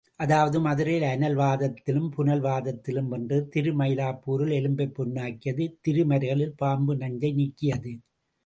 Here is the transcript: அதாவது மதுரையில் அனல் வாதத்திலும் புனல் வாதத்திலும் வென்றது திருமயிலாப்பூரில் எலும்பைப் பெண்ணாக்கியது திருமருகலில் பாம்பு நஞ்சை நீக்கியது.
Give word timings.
அதாவது 0.19 0.59
மதுரையில் 0.59 1.05
அனல் 1.07 1.35
வாதத்திலும் 1.35 2.07
புனல் 2.09 2.41
வாதத்திலும் 2.41 3.07
வென்றது 3.07 3.45
திருமயிலாப்பூரில் 3.55 4.55
எலும்பைப் 4.57 4.95
பெண்ணாக்கியது 4.97 5.65
திருமருகலில் 5.81 6.57
பாம்பு 6.57 6.95
நஞ்சை 6.95 7.31
நீக்கியது. 7.33 7.93